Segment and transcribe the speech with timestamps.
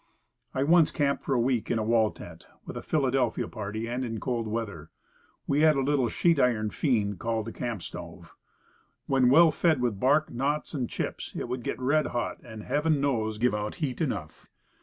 [0.55, 4.03] I once camped for a week in a wall tent, with a Philadelphia party, and
[4.03, 4.89] in cold weather.
[5.45, 8.35] We had a little sheet iron fiend, called a camp stove.
[9.05, 12.99] When well fed with bark, knots and chips, it would get red hot, and, heaven
[12.99, 14.47] knows, give out heat enough.